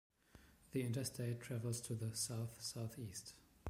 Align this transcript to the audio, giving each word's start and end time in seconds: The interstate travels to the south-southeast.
The 0.71 0.81
interstate 0.81 1.41
travels 1.41 1.79
to 1.81 1.93
the 1.93 2.15
south-southeast. 2.15 3.35